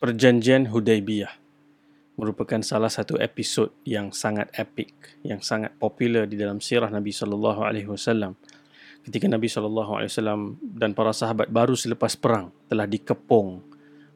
[0.00, 1.28] Perjanjian Hudaibiyah
[2.16, 7.60] merupakan salah satu episod yang sangat epik, yang sangat popular di dalam sirah Nabi sallallahu
[7.60, 8.32] alaihi wasallam.
[9.04, 13.60] Ketika Nabi sallallahu alaihi wasallam dan para sahabat baru selepas perang telah dikepung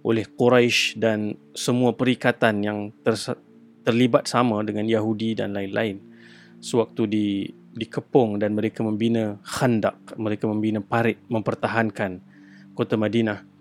[0.01, 3.37] oleh Quraisy dan semua perikatan yang ter-
[3.85, 6.01] terlibat sama dengan Yahudi dan lain-lain.
[6.65, 7.27] Sewaktu di
[7.77, 12.25] dikepung dan mereka membina khandak, mereka membina parit mempertahankan
[12.73, 13.54] kota Madinah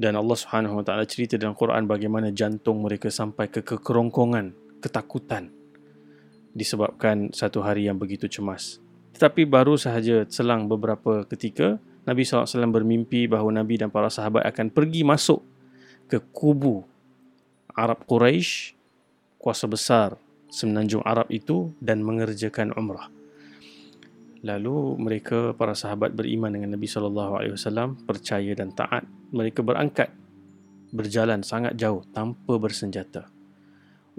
[0.00, 5.52] dan Allah Subhanahu Wa Taala cerita dalam Quran bagaimana jantung mereka sampai ke kekerongkongan, ketakutan
[6.56, 8.80] disebabkan satu hari yang begitu cemas.
[9.12, 11.76] Tetapi baru sahaja selang beberapa ketika
[12.08, 15.44] Nabi SAW bermimpi bahawa Nabi dan para sahabat akan pergi masuk
[16.08, 16.80] ke kubu
[17.76, 18.72] Arab Quraisy,
[19.36, 20.16] kuasa besar
[20.48, 23.19] semenanjung Arab itu dan mengerjakan umrah.
[24.40, 29.04] Lalu mereka para sahabat beriman dengan Nabi sallallahu alaihi wasallam, percaya dan taat.
[29.30, 30.10] Mereka berangkat
[30.90, 33.30] berjalan sangat jauh tanpa bersenjata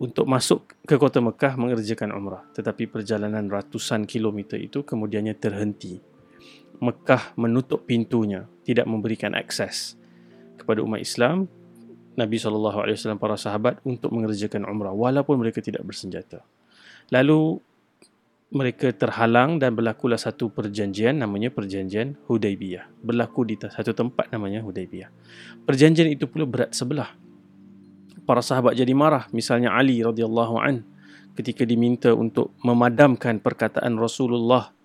[0.02, 2.48] untuk masuk ke kota Mekah mengerjakan umrah.
[2.58, 6.02] Tetapi perjalanan ratusan kilometer itu kemudiannya terhenti.
[6.82, 9.94] Mekah menutup pintunya, tidak memberikan akses
[10.58, 11.46] kepada umat Islam
[12.18, 16.42] Nabi wasallam para sahabat untuk mengerjakan umrah walaupun mereka tidak bersenjata.
[17.14, 17.62] Lalu
[18.52, 22.84] mereka terhalang dan berlakulah satu perjanjian namanya perjanjian Hudaibiyah.
[23.00, 25.08] Berlaku di satu tempat namanya Hudaibiyah.
[25.64, 27.16] Perjanjian itu pula berat sebelah.
[28.28, 30.84] Para sahabat jadi marah, misalnya Ali radhiyallahu an
[31.40, 34.76] ketika diminta untuk memadamkan perkataan Rasulullah.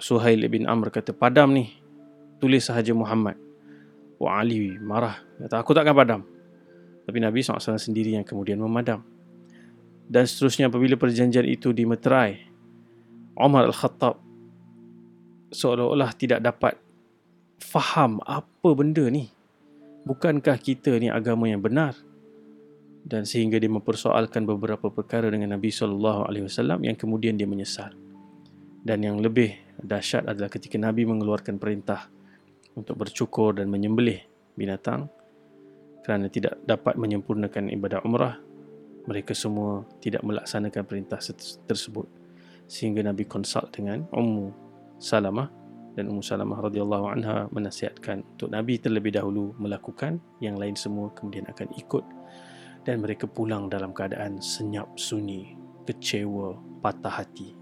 [0.00, 1.68] Suhail bin Amr kata, "Padam ni.
[2.40, 3.36] Tulis sahaja Muhammad."
[4.16, 6.24] Wah Ali marah, kata, "Aku takkan padam."
[7.04, 9.04] Tapi Nabi SAW sendiri yang kemudian memadam
[10.12, 12.44] dan seterusnya apabila perjanjian itu dimeterai
[13.32, 14.20] Umar Al-Khattab
[15.48, 16.76] seolah-olah tidak dapat
[17.60, 19.32] faham apa benda ni.
[20.02, 21.94] Bukankah kita ni agama yang benar?
[23.06, 27.94] Dan sehingga dia mempersoalkan beberapa perkara dengan Nabi sallallahu alaihi wasallam yang kemudian dia menyesal.
[28.82, 32.10] Dan yang lebih dahsyat adalah ketika Nabi mengeluarkan perintah
[32.74, 34.26] untuk bercukur dan menyembelih
[34.58, 35.06] binatang
[36.02, 38.42] kerana tidak dapat menyempurnakan ibadah umrah
[39.06, 41.18] mereka semua tidak melaksanakan perintah
[41.66, 42.06] tersebut.
[42.70, 44.54] Sehingga Nabi konsult dengan Ummu
[45.02, 45.50] Salamah
[45.98, 51.44] dan Ummu Salamah radhiyallahu anha menasihatkan untuk Nabi terlebih dahulu melakukan yang lain semua kemudian
[51.50, 52.04] akan ikut.
[52.82, 55.54] Dan mereka pulang dalam keadaan senyap sunyi
[55.86, 57.54] kecewa patah hati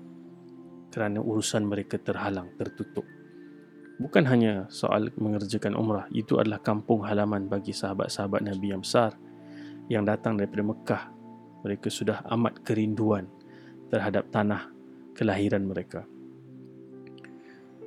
[0.88, 3.04] kerana urusan mereka terhalang tertutup.
[4.00, 9.12] Bukan hanya soal mengerjakan umrah itu adalah kampung halaman bagi sahabat-sahabat Nabi yang besar
[9.92, 11.02] yang datang daripada Mekah
[11.65, 13.28] mereka sudah amat kerinduan
[13.91, 14.71] terhadap tanah
[15.12, 16.06] kelahiran mereka.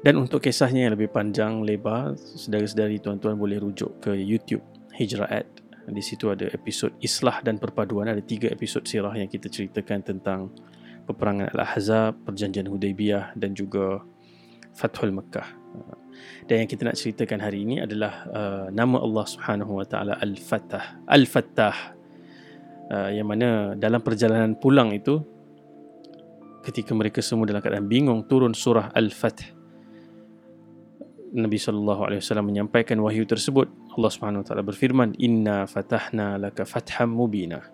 [0.03, 4.59] Dan untuk kisahnya yang lebih panjang, lebar, sedari-sedari tuan-tuan boleh rujuk ke YouTube
[4.99, 5.47] Hijrah Ad.
[5.87, 8.11] Di situ ada episod Islah dan Perpaduan.
[8.11, 10.51] Ada tiga episod sirah yang kita ceritakan tentang
[11.07, 14.03] peperangan Al-Ahzab, perjanjian Hudaybiyah dan juga
[14.75, 15.47] Fathul Mekah.
[16.51, 21.07] Dan yang kita nak ceritakan hari ini adalah uh, nama Allah Subhanahu Wa Taala Al-Fattah.
[21.07, 21.75] Al-Fattah
[22.93, 25.17] uh, yang mana dalam perjalanan pulang itu
[26.61, 29.65] ketika mereka semua dalam keadaan bingung turun surah Al-Fath.
[31.33, 33.65] Nabi sallallahu alaihi wasallam menyampaikan wahyu tersebut.
[33.97, 37.73] Allah Subhanahu wa taala berfirman inna fatahna laka fatham mubina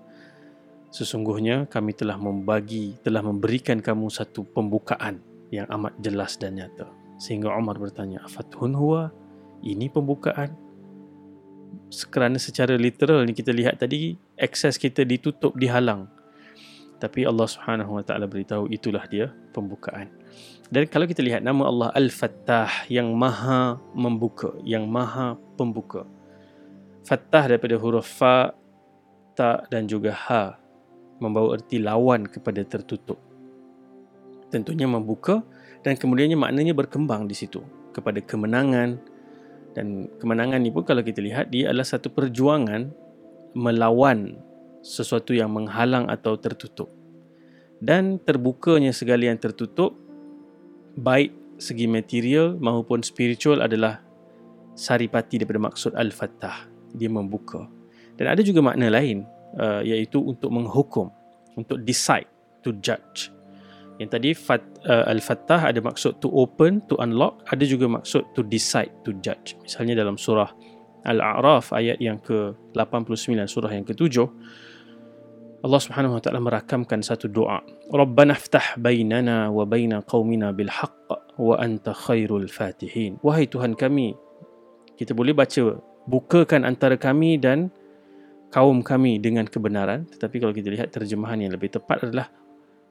[0.90, 5.22] sesungguhnya kami telah membagi telah memberikan kamu satu pembukaan
[5.54, 6.90] yang amat jelas dan nyata.
[7.22, 9.14] Sehingga Umar bertanya afathun huwa?
[9.60, 10.56] Ini pembukaan
[12.10, 16.08] kerana secara literal ni kita lihat tadi akses kita ditutup dihalang.
[17.00, 20.12] Tapi Allah Subhanahu Wa Taala beritahu itulah dia pembukaan.
[20.70, 26.06] Dan kalau kita lihat nama Allah Al-Fattah yang maha membuka yang maha pembuka.
[27.08, 28.54] Fattah daripada huruf fa
[29.34, 30.60] ta dan juga ha
[31.18, 33.18] membawa erti lawan kepada tertutup.
[34.54, 35.42] Tentunya membuka
[35.82, 37.66] dan kemudiannya maknanya berkembang di situ
[37.96, 39.02] kepada kemenangan
[39.78, 42.90] dan kemenangan ni pun kalau kita lihat dia adalah satu perjuangan
[43.54, 44.38] melawan
[44.82, 46.90] sesuatu yang menghalang atau tertutup.
[47.80, 49.96] Dan terbukanya segala yang tertutup
[51.00, 54.04] baik segi material maupun spiritual adalah
[54.76, 56.68] saripati daripada maksud al-fattah.
[56.96, 57.68] Dia membuka.
[58.20, 59.24] Dan ada juga makna lain
[59.56, 61.08] uh, iaitu untuk menghukum,
[61.56, 62.28] untuk decide,
[62.60, 63.32] to judge.
[64.00, 68.48] Yang tadi fat, uh, Al-Fattah ada maksud to open, to unlock, ada juga maksud to
[68.48, 69.60] decide, to judge.
[69.60, 70.48] Misalnya dalam surah
[71.04, 74.24] Al-A'raf ayat yang ke-89 surah yang ke-7
[75.60, 77.60] Allah Subhanahu wa taala merakamkan satu doa.
[77.92, 83.20] Rabbana iftah bainana wa baina qaumina bil haqq wa anta khairul fatihin.
[83.20, 84.16] Wahai Tuhan kami,
[84.96, 85.76] kita boleh baca
[86.08, 87.68] bukakan antara kami dan
[88.56, 92.34] kaum kami dengan kebenaran tetapi kalau kita lihat terjemahan yang lebih tepat adalah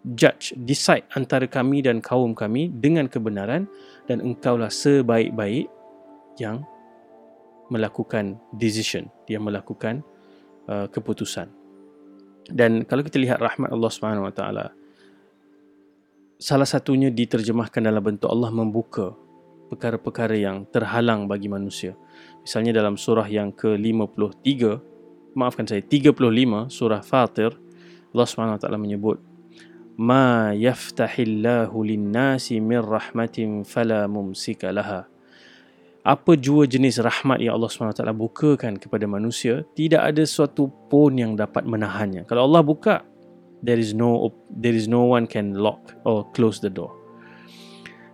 [0.04, 3.66] judge decide antara kami dan kaum kami dengan kebenaran
[4.06, 5.66] dan engkaulah sebaik-baik
[6.38, 6.62] yang
[7.68, 10.00] melakukan decision dia melakukan
[10.70, 11.52] uh, keputusan.
[12.48, 14.66] Dan kalau kita lihat rahmat Allah Subhanahu Wa Taala
[16.40, 19.12] salah satunya diterjemahkan dalam bentuk Allah membuka
[19.68, 21.92] perkara-perkara yang terhalang bagi manusia.
[22.40, 24.48] Misalnya dalam surah yang ke-53
[25.36, 26.16] maafkan saya 35
[26.72, 27.52] surah Fatir
[28.16, 29.20] Allah SWT menyebut
[29.98, 35.10] ma yaftahillahu linnasi min rahmatin fala mumsika laha.
[36.06, 41.34] Apa jua jenis rahmat yang Allah SWT bukakan kepada manusia tidak ada suatu pun yang
[41.34, 42.22] dapat menahannya.
[42.30, 43.02] Kalau Allah buka
[43.58, 46.94] there is no there is no one can lock or close the door.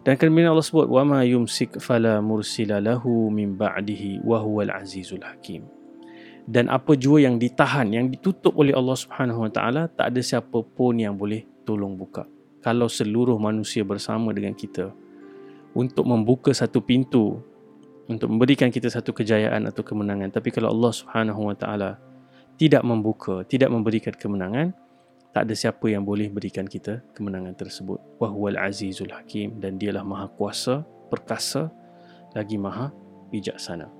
[0.08, 0.88] Dan kemudian Allah sebut
[1.28, 5.68] yumsik fala mursila lahu min ba'dihi wa huwal azizul hakim.
[6.44, 10.60] Dan apa jua yang ditahan yang ditutup oleh Allah Subhanahu Wa Taala tak ada siapa
[10.60, 12.28] pun yang boleh tolong buka.
[12.60, 14.92] Kalau seluruh manusia bersama dengan kita
[15.76, 17.42] untuk membuka satu pintu
[18.04, 21.90] untuk memberikan kita satu kejayaan atau kemenangan tapi kalau Allah Subhanahu Wa Taala
[22.60, 24.76] tidak membuka tidak memberikan kemenangan
[25.34, 27.98] tak ada siapa yang boleh berikan kita kemenangan tersebut.
[28.22, 31.74] Wahwal azizul hakim dan dialah maha kuasa perkasa
[32.38, 32.94] lagi maha
[33.34, 33.90] bijaksana.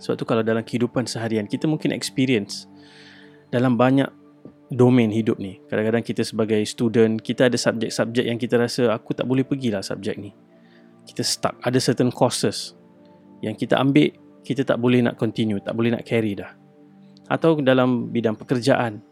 [0.00, 2.64] Sebab tu kalau dalam kehidupan seharian kita mungkin experience
[3.52, 4.08] dalam banyak
[4.70, 5.58] domain hidup ni.
[5.66, 10.14] Kadang-kadang kita sebagai student, kita ada subjek-subjek yang kita rasa aku tak boleh pergilah subjek
[10.16, 10.30] ni.
[11.02, 11.58] Kita stuck.
[11.66, 12.78] Ada certain courses
[13.42, 14.14] yang kita ambil,
[14.46, 16.54] kita tak boleh nak continue, tak boleh nak carry dah.
[17.26, 19.02] Atau dalam bidang pekerjaan,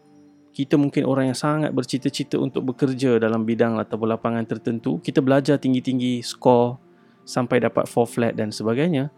[0.55, 4.97] kita mungkin orang yang sangat bercita-cita untuk bekerja dalam bidang atau lapangan tertentu.
[5.03, 6.79] Kita belajar tinggi-tinggi, score
[7.27, 9.11] sampai dapat 4 flat dan sebagainya.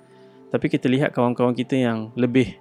[0.52, 2.60] Tapi kita lihat kawan-kawan kita yang lebih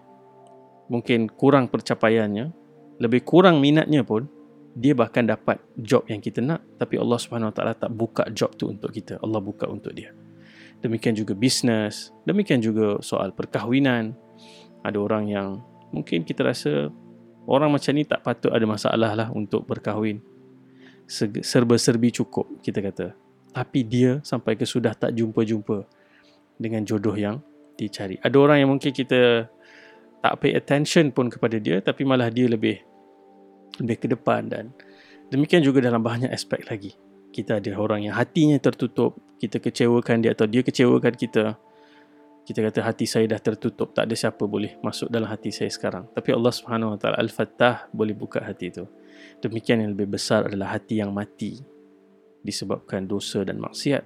[0.86, 2.59] mungkin kurang percapaiannya,
[3.00, 4.28] lebih kurang minatnya pun,
[4.76, 8.54] dia bahkan dapat job yang kita nak tapi Allah Subhanahu Wa Taala tak buka job
[8.54, 9.18] tu untuk kita.
[9.18, 10.14] Allah buka untuk dia.
[10.80, 14.14] Demikian juga bisnes, demikian juga soal perkahwinan.
[14.84, 15.48] Ada orang yang
[15.92, 16.88] mungkin kita rasa
[17.44, 20.22] orang macam ni tak patut ada masalah lah untuk berkahwin.
[21.42, 23.06] Serba-serbi cukup kita kata.
[23.50, 25.82] Tapi dia sampai ke sudah tak jumpa-jumpa
[26.54, 27.42] dengan jodoh yang
[27.74, 28.16] dicari.
[28.22, 29.50] Ada orang yang mungkin kita
[30.20, 32.89] tak pay attention pun kepada dia tapi malah dia lebih
[33.78, 34.74] lebih ke depan dan
[35.30, 36.96] demikian juga dalam banyak aspek lagi.
[37.30, 41.54] Kita ada orang yang hatinya tertutup, kita kecewakan dia atau dia kecewakan kita.
[42.42, 46.10] Kita kata hati saya dah tertutup, tak ada siapa boleh masuk dalam hati saya sekarang.
[46.10, 48.90] Tapi Allah Subhanahu Wa Taala Al-Fattah boleh buka hati itu.
[49.38, 51.62] Demikian yang lebih besar adalah hati yang mati
[52.42, 54.02] disebabkan dosa dan maksiat.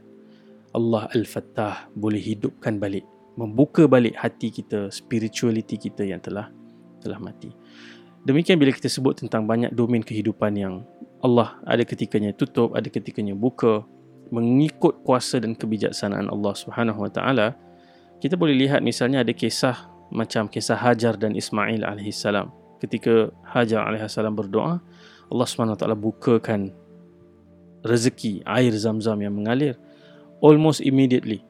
[0.75, 6.51] Allah Al-Fattah boleh hidupkan balik membuka balik hati kita, spirituality kita yang telah
[7.03, 7.51] telah mati.
[8.25, 10.81] Demikian bila kita sebut tentang banyak domain kehidupan yang
[11.21, 13.85] Allah ada ketikanya tutup, ada ketikanya buka,
[14.33, 17.53] mengikut kuasa dan kebijaksanaan Allah Subhanahu Wa Taala,
[18.25, 22.49] kita boleh lihat misalnya ada kisah macam kisah Hajar dan Ismail alaihissalam.
[22.81, 24.81] Ketika Hajar alaihissalam berdoa,
[25.29, 26.73] Allah Subhanahu Wa Taala bukakan
[27.85, 29.77] rezeki air zam-zam yang mengalir
[30.41, 31.45] almost immediately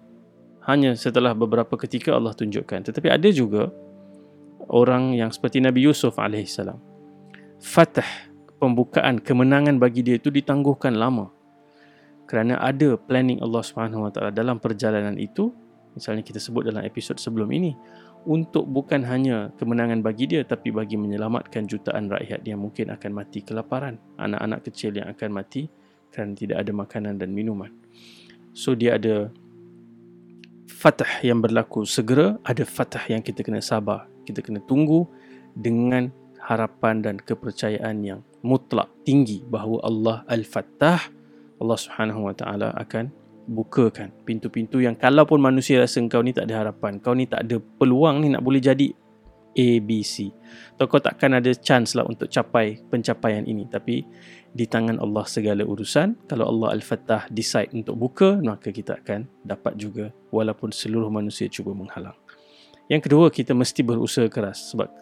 [0.66, 3.70] hanya setelah beberapa ketika Allah tunjukkan tetapi ada juga
[4.68, 6.94] orang yang seperti Nabi Yusuf alaihissalam
[7.64, 8.28] fatah
[8.60, 11.32] pembukaan kemenangan bagi dia itu ditangguhkan lama.
[12.24, 13.64] Kerana ada planning Allah
[14.12, 15.52] Taala dalam perjalanan itu
[15.92, 17.76] misalnya kita sebut dalam episod sebelum ini
[18.24, 23.44] untuk bukan hanya kemenangan bagi dia tapi bagi menyelamatkan jutaan rakyat yang mungkin akan mati
[23.44, 24.00] kelaparan.
[24.16, 25.68] Anak-anak kecil yang akan mati
[26.08, 27.68] kerana tidak ada makanan dan minuman.
[28.56, 29.28] So dia ada
[30.72, 34.13] fatah yang berlaku segera, ada fatah yang kita kena sabar.
[34.24, 35.06] Kita kena tunggu
[35.54, 41.00] dengan harapan dan kepercayaan yang mutlak tinggi bahawa Allah Al-Fattah,
[41.60, 43.08] Allah Subhanahu Wa Taala akan
[43.44, 47.60] bukakan pintu-pintu yang kalaupun manusia rasa kau ni tak ada harapan, kau ni tak ada
[47.60, 48.92] peluang ni nak boleh jadi
[49.54, 50.34] A, B, C.
[50.74, 53.70] Atau kau takkan ada chance lah untuk capai pencapaian ini.
[53.70, 54.02] Tapi
[54.50, 56.26] di tangan Allah segala urusan.
[56.26, 61.70] Kalau Allah Al-Fatah decide untuk buka, maka kita akan dapat juga walaupun seluruh manusia cuba
[61.70, 62.18] menghalang.
[62.88, 64.92] Yang kedua, kita mesti berusaha keras sebab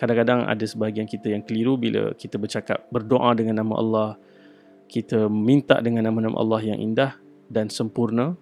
[0.00, 4.10] kadang-kadang ada sebahagian kita yang keliru bila kita bercakap berdoa dengan nama Allah,
[4.88, 7.16] kita minta dengan nama-nama Allah yang indah
[7.52, 8.34] dan sempurna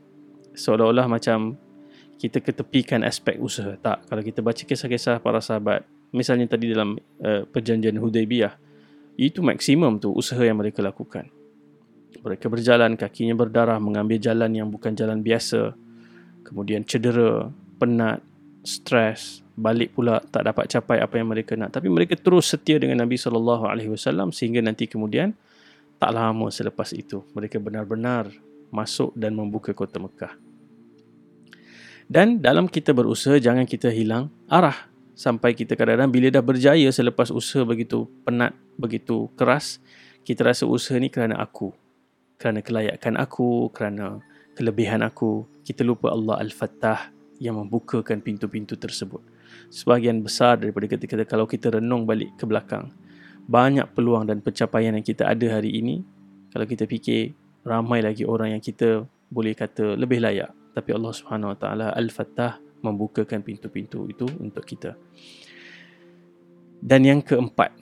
[0.55, 1.59] seolah-olah macam
[2.21, 3.75] kita ketepikan aspek usaha.
[3.81, 8.55] Tak, kalau kita baca kisah-kisah para sahabat, misalnya tadi dalam uh, perjanjian Hudaybiyah,
[9.17, 11.33] itu maksimum tu usaha yang mereka lakukan.
[12.21, 15.73] Mereka berjalan, kakinya berdarah, mengambil jalan yang bukan jalan biasa.
[16.45, 17.49] Kemudian cedera,
[17.81, 18.21] penat,
[18.65, 21.77] stres, balik pula tak dapat capai apa yang mereka nak.
[21.77, 25.37] Tapi mereka terus setia dengan Nabi sallallahu alaihi wasallam sehingga nanti kemudian
[26.01, 28.33] tak lama selepas itu mereka benar-benar
[28.73, 30.33] masuk dan membuka kota Mekah.
[32.11, 37.31] Dan dalam kita berusaha jangan kita hilang arah sampai kita kadang-kadang bila dah berjaya selepas
[37.31, 39.79] usaha begitu penat, begitu keras,
[40.27, 41.71] kita rasa usaha ni kerana aku.
[42.41, 44.25] Kerana kelayakan aku, kerana
[44.57, 45.45] kelebihan aku.
[45.61, 49.25] Kita lupa Allah Al-Fattah yang membukakan pintu-pintu tersebut.
[49.73, 52.93] Sebahagian besar daripada ketika kalau kita renung balik ke belakang,
[53.49, 56.05] banyak peluang dan pencapaian yang kita ada hari ini,
[56.53, 57.33] kalau kita fikir
[57.65, 60.53] ramai lagi orang yang kita boleh kata lebih layak.
[60.77, 64.95] Tapi Allah Subhanahu Wa Taala Al-Fattah membukakan pintu-pintu itu untuk kita.
[66.81, 67.75] Dan yang keempat,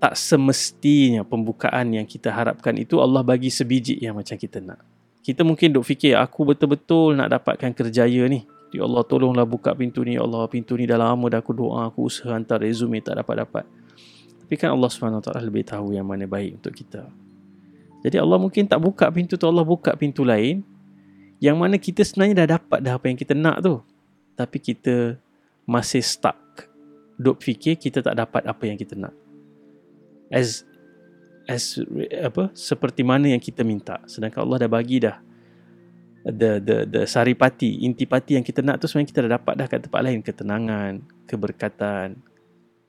[0.00, 4.80] tak semestinya pembukaan yang kita harapkan itu Allah bagi sebiji yang macam kita nak.
[5.20, 8.48] Kita mungkin duk fikir aku betul-betul nak dapatkan kerjaya ni.
[8.70, 10.14] Ya Allah tolonglah buka pintu ni.
[10.14, 13.66] Ya Allah pintu ni dah lama dah aku doa, aku usaha hantar resume tak dapat-dapat.
[14.46, 17.06] Tapi kan Allah SWT lebih tahu yang mana baik untuk kita.
[18.00, 20.62] Jadi Allah mungkin tak buka pintu tu, Allah buka pintu lain.
[21.42, 23.80] Yang mana kita sebenarnya dah dapat dah apa yang kita nak tu
[24.40, 25.20] tapi kita
[25.68, 26.40] masih stuck
[27.20, 29.12] duk fikir kita tak dapat apa yang kita nak
[30.32, 30.64] as
[31.44, 31.76] as
[32.24, 35.20] apa seperti mana yang kita minta sedangkan Allah dah bagi dah
[36.24, 39.80] the the the saripati intipati yang kita nak tu sebenarnya kita dah dapat dah kat
[39.88, 40.20] tempat lain.
[40.20, 40.92] Ketenangan
[41.24, 42.20] keberkatan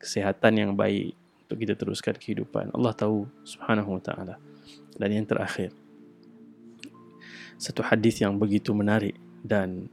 [0.01, 2.73] kesihatan yang baik untuk kita teruskan kehidupan.
[2.75, 4.35] Allah tahu subhanahu wa taala.
[4.97, 5.71] Dan yang terakhir
[7.61, 9.87] satu hadis yang begitu menarik dan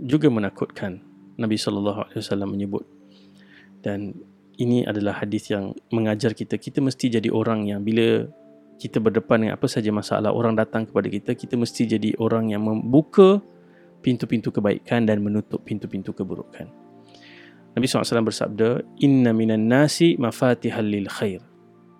[0.00, 1.04] juga menakutkan.
[1.40, 2.84] Nabi sallallahu alaihi wasallam menyebut
[3.80, 4.12] dan
[4.60, 6.60] ini adalah hadis yang mengajar kita.
[6.60, 8.28] Kita mesti jadi orang yang bila
[8.80, 12.64] kita berdepan dengan apa saja masalah orang datang kepada kita kita mesti jadi orang yang
[12.64, 13.44] membuka
[14.00, 16.64] pintu-pintu kebaikan dan menutup pintu-pintu keburukan.
[17.76, 21.44] Nabi SAW bersabda inna minan nasi mafatihal lil khair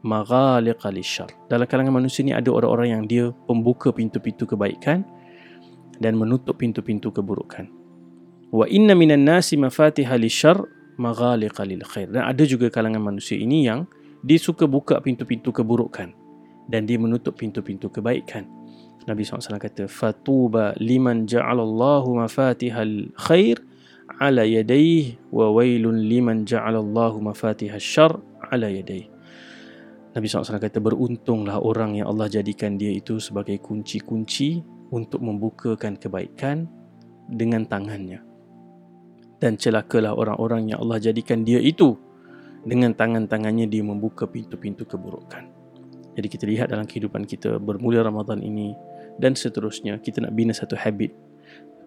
[0.00, 5.04] maghaliqa lisyar dalam kalangan manusia ni ada orang-orang yang dia pembuka pintu-pintu kebaikan
[6.00, 7.68] dan menutup pintu-pintu keburukan.
[8.48, 10.64] Wa inna minan nasi mafatiha lisyar
[10.96, 12.08] maghaliqa lil khair.
[12.08, 13.84] Dan ada juga kalangan manusia ini yang
[14.24, 16.19] dia suka buka pintu-pintu keburukan
[16.66, 18.44] dan dia menutup pintu-pintu kebaikan.
[19.08, 23.56] Nabi SAW kata, Fatuba liman ja'alallahu mafatihal khair
[24.20, 28.12] ala yadayh wa wailun liman ja'alallahu mafatihal syar
[28.52, 29.08] ala yadayh.
[30.12, 36.66] Nabi SAW kata, beruntunglah orang yang Allah jadikan dia itu sebagai kunci-kunci untuk membukakan kebaikan
[37.30, 38.30] dengan tangannya
[39.40, 41.96] dan celakalah orang-orang yang Allah jadikan dia itu
[42.60, 45.59] dengan tangan-tangannya dia membuka pintu-pintu keburukan.
[46.20, 48.76] Jadi kita lihat dalam kehidupan kita bermula Ramadan ini
[49.16, 51.16] dan seterusnya kita nak bina satu habit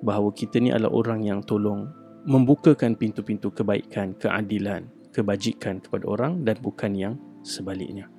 [0.02, 1.86] bahawa kita ni adalah orang yang tolong
[2.26, 7.14] membukakan pintu-pintu kebaikan, keadilan, kebajikan kepada orang dan bukan yang
[7.46, 8.10] sebaliknya.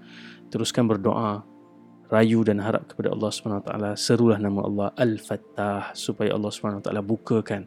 [0.54, 1.42] Teruskan berdoa,
[2.14, 3.74] rayu dan harap kepada Allah SWT.
[3.98, 7.66] Serulah nama Allah Al-Fattah supaya Allah SWT bukakan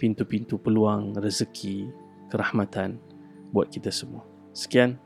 [0.00, 1.92] pintu-pintu peluang rezeki,
[2.32, 2.96] kerahmatan
[3.52, 4.24] buat kita semua.
[4.56, 5.05] Sekian.